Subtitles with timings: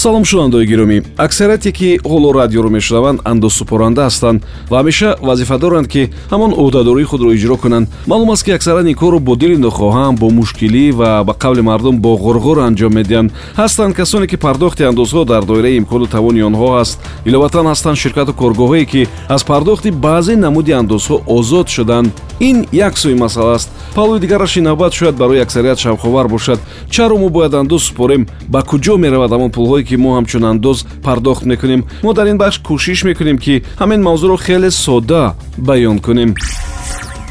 [0.00, 1.02] салом шунавандаои гиромӣ.
[1.18, 6.02] Аксарияте ки ҳоло радиоро мешунаванд андозсупоранда ҳастанд ва ҳамеша вазифа доранд ки
[6.32, 7.88] ҳамон ӯҳдадории худро иҷро кунанд.
[8.06, 11.96] Маълум аст ки аксаран ин корро бо дили нохоҳам бо мушкилӣ ва ба қавли мардум
[12.04, 13.32] бо ғурғур анҷом медиҳанд.
[13.60, 16.98] Ҳастанд касоне ки пардохти андозҳо дар доираи имкону тавони онҳо ҳаст.
[17.28, 22.10] Иловатан ҳастанд ширкату коргоҳое ки аз пардохти баъзе намуди андозҳо озод шуданд.
[22.40, 23.68] Ин як сӯи масъала аст.
[23.96, 26.58] Паҳлӯи дигараш ин навбат шояд барои аксарият шавқовар бошад.
[26.90, 31.44] Чаро мо бояд андоз супорем ба куҷо меравад ҳамон пулҳое ки мо ҳамчун андоз пардохт
[31.50, 31.80] мекунем.
[32.04, 35.22] Мо дар ин бахш кӯшиш мекунем ки ҳамин мавзӯъро хеле содда
[35.68, 36.30] баён кунем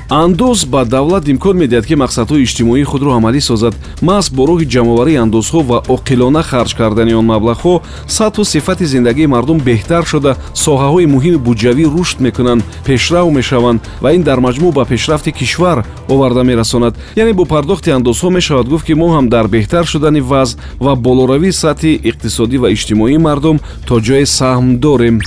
[0.10, 3.74] андоз ба давлат имкон медиҳад ки мақсадҳои иҷтимоии худро амалӣ созад.
[4.02, 7.82] Маҳз бо роҳи ҷамъоварии андозҳо ва оқилона харҷ кардани он маблағҳо
[8.18, 10.32] сатҳу сифати зиндагии мардум беҳтар шуда.
[10.66, 16.44] Соҳаҳои муҳими буҷавӣ рушд мекунанд пешрав мешаванд ва ин дар маҷмӯъ ба пешрафти кишвар оварда
[16.44, 16.94] мерасонад.
[17.16, 21.58] Яъне бо пардохти андозҳо мешавад гуфт ки мо ҳам дар беҳтар шудани вазъ ва болоравии
[21.64, 25.20] сатҳи иқтисодӣ ва иҷтимоии мардум то ҷое саҳм дорем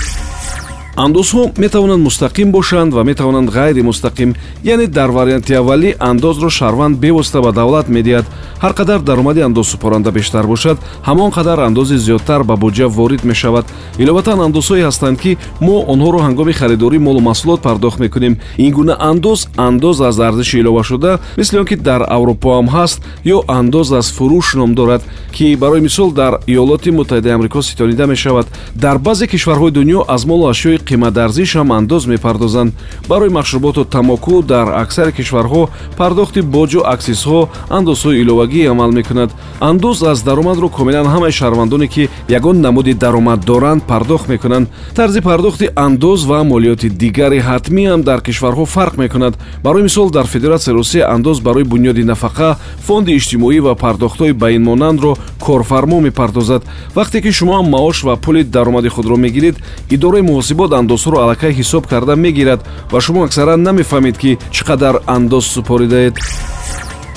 [0.97, 7.41] андозҳо метавонанд мустақим бошанд ва метавонанд ғайри мустақим яъне дар варианти аввалӣ андозро шаҳрванд бевосита
[7.41, 8.27] ба давлат медиҳад.
[8.61, 13.65] Ҳар қадар даромади андозсупоранда бештар бошад ҳамон қадар андози зиёдтар ба буҷа ворид мешавад.
[13.99, 18.37] Иловатан андозҳое ҳастанд ки мо онҳоро ҳангоми харидории молу маҳсулот пардохт мекунем.
[18.59, 23.39] Ин гуна андоз андоз аз арзиши иловашуда мисли он ки дар аврупо ҳам ҳаст ё
[23.49, 28.47] андоз аз фурӯш ном дорад ки барои мисол дар иёлоти муттаҳидаи амрико ситонида мешавад.
[28.75, 32.73] Дар баъзе кишварҳои дунё аз молу ашёи қиматарзишам андоз мепардозанд.
[33.09, 39.31] Барои машруботу тамоку дар аксари кишварҳо пардохти боҷу аксизҳо андозҳои иловагӣ амал мекунад.
[39.61, 44.69] Андоз аз даромадро комилан ҳамаи шаҳрвандоне ки ягон намуди даромад доранд пардохт мекунанд.
[44.95, 49.35] Тарзи пардохти андоз ва молиёти дигари ҳатмиам дар кишварҳо фарқ мекунад.
[49.63, 54.63] Барои мисол дар федератсияи русия андоз барои бунёди нафақа фонди иҷтимоӣ ва пардохтҳои ба ин
[54.65, 56.63] монандро корфармо мепардозад.
[56.95, 59.57] Вақте ки шумоам маош ва пули даромади худро мегиред
[59.91, 62.61] идораи муҳосибот андозҳоро аллакай ҳисоб карда мегирад
[62.93, 66.15] ва шумо аксаран намефаҳмед ки чӣ қадар андоз супоридаед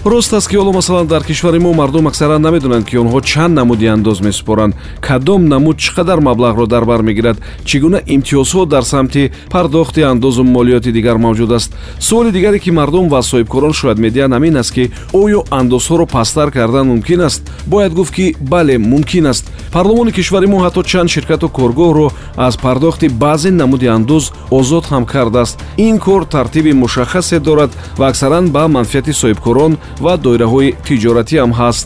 [0.05, 3.87] рост аст ки ҳоло масалан дар кишвари мо мардум аксаран намедонанд ки онҳо чанд намуди
[3.87, 4.75] андоз месупоранд.
[5.01, 10.43] Кадом намуд чӣ қадар маблағро дар бар мегирад чӣ гуна имтиёзҳо дар самти пардохти андозу
[10.43, 11.73] молиёти дигар мавҷуд аст.
[11.99, 16.87] Суоли дигаре ки мардум ва соҳибкорон шояд медиҳанд ҳамин аст ки оё андозҳоро пасттар кардан
[16.87, 17.41] мумкин аст.
[17.65, 19.51] Бояд гуфт ки бале мумкин аст.
[19.71, 25.59] Парлумони кишвари мо ҳатто чанд ширкату коргоҳро аз пардохти баъзе намуди андоз озод ҳам кардааст
[25.77, 31.85] ин кор тартиби мушаххасе дорад ва аксаран ба манфиати соҳибкорон ва доираҳои тиҷоратиам ҳаст.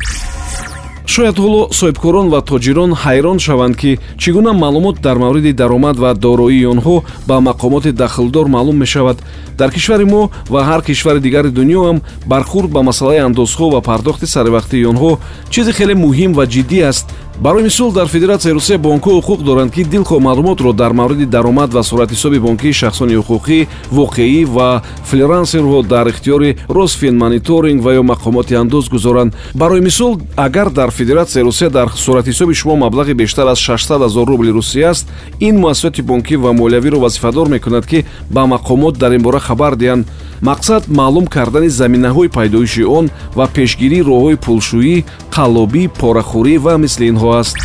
[1.13, 6.11] Шояд ҳоло соҳибкорон ва тоҷирон ҳайрон шаванд ки чӣ гуна маълумот дар мавриди даромад ва
[6.25, 6.95] дороии онҳо
[7.27, 9.17] ба мақомоти дахлдор маълум мешавад.
[9.59, 10.21] Дар кишвари мо
[10.53, 11.97] ва ҳар кишвари дигари дунё ҳам
[12.31, 15.11] бархурд ба масъалаи андозҳо ва пардохти саривақтии онҳо.
[15.53, 17.05] Чизе хеле муҳим ва ҷиддӣ аст
[17.39, 21.83] барои мисол дар федератсияи русия бонкҳо ҳуқуқ доранд ки дилхоҳ маълумотро дар мавриди даромад ва
[21.83, 29.33] суратҳисоби бонкии шахсони ҳуқуқӣ воқеӣ ва фрилансерҳо дар ихтиёри росфинмониторинг ва ё мақомоти андоз гузоранд.
[29.55, 34.51] Барои мисол агар дар федератсияи русия дар суратҳисоби шумо маблағи бештар аз 600 0 рубли
[34.51, 35.07] русия аст
[35.39, 40.07] ин муассисоти бонкӣ ва молиявиро вазифадор мекунад ки ба мақомот дар ин бора хабар диҳанд
[40.41, 43.05] мақсад маълум кардани заминаҳои пайдоиши он
[43.37, 44.97] ва пешгирии роҳҳои пулшӯӣ
[45.35, 47.57] қаллобӣ порахӯрӣ ва мисли инҳо аст.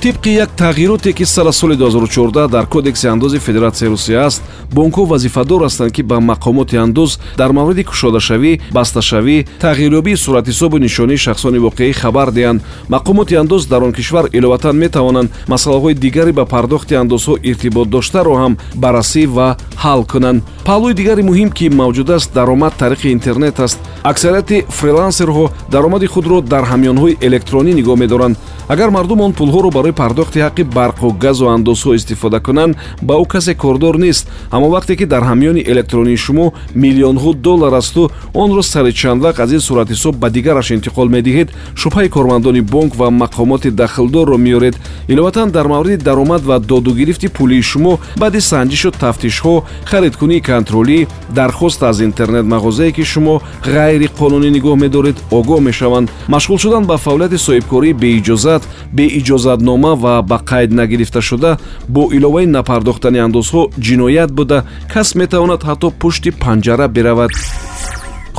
[0.00, 4.42] Тибқи як тағйироте ки сара соли 2014 дар кодекси андози федератсияи русия аст
[4.72, 11.58] бонкҳо вазифадор ҳастанд ки ба мақомоти андоз дар мавриди кушодашавӣ басташавӣ тағйирёбии суратҳисобу нишонии шахсони
[11.58, 12.62] воқеӣ хабар диҳанд.
[12.88, 18.56] Мақомоти андоз дар он кишвар иловатан метавонанд масъалаҳои дигари ба пардохти андозҳо иртибот доштаро ҳам
[18.74, 20.42] баррасӣ ва ҳал кунанд.
[20.68, 23.78] Паҳлӯи дигари муҳим ки мавҷуд аст даромад тариқи интернет аст.
[24.10, 28.36] Аксарияти фрилансерҳо даромади худро дар ҳамёнҳои электронӣ нигоҳ медоранд.
[28.68, 33.54] Агар мардум он пулҳоро барои пардохти ҳаққи барқу газу андозҳо истифода кунанд ба ӯ касе
[33.54, 34.28] кордор нест.
[34.54, 36.52] Аммо вақте ки дар ҳамёни электронии шумо
[36.82, 41.48] миллионҳо доллар асту онро сари чандвақт аз ин суратҳисоб ба дигараш интиқол медиҳед
[41.80, 44.76] шубҳаи кормандони бонк ва мақомоти дахлдорро меёред
[45.08, 52.00] иловатан дар мавриди даромад ва додугирифти пулии шумо баъди санҷишу тафтишҳо харидкунии контролӣ дархост аз
[52.00, 56.10] интернет мағозае ки шумо ғайриқонунӣ нигоҳ медоред огоҳ мешаванд.
[56.28, 58.62] Машғул шудан ба фаъолияти соҳибкории беиҷозат
[58.96, 61.58] беиҷозатнома ва ба қайд нагирифташуда
[61.88, 64.64] бо иловаи напардохтани андозҳо ҷиноят буда.
[64.92, 67.30] Кас метавонад ҳатто пушти панҷара биравад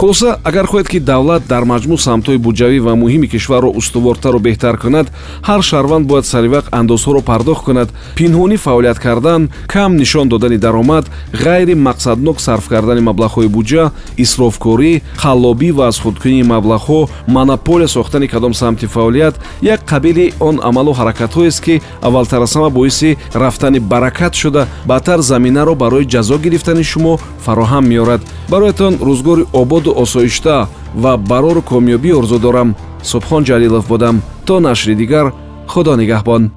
[0.02, 5.08] хулоса агар хоҳед ки давлат дар маҷмӯъ самтҳои буҷавӣ ва муҳими кишварро устувортару беҳтар кунад
[5.48, 7.90] ҳар шаҳрванд бояд саривақт андозҳоро пардохт кунад.
[8.18, 9.42] Пинҳонӣ фаъолият кардан
[9.74, 11.06] кам нишон додани даромад
[11.44, 13.84] ғайри мақсаднок сарф кардани маблағҳои буҷа
[14.24, 17.00] исрофкорӣ халлобӣ ва аз худкунии маблағҳо
[17.36, 23.18] монополия сохтани кадом самти фаъолият як қабили он амалу ҳаракатҳоест ки аввалтар аз ҳама боиси
[23.36, 27.14] рафтани баракат шуда баъдтар заминаро барои ҷазо гирифтани шумо
[27.46, 28.22] фароҳам меорад.
[28.50, 32.76] Бароятон рӯзгори ободу осоишта ва барору комёбӣ орзу дорам.
[33.04, 34.22] Субҳон ҷалилов будам.
[34.46, 35.34] То нашри дигар
[35.68, 36.52] худо нигаҳбон.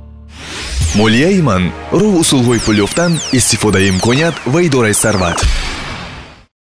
[0.95, 1.63] Молияи ман
[2.01, 5.39] роҳ усулҳои пул ёфтан истифодаи имконият ва идораи сарват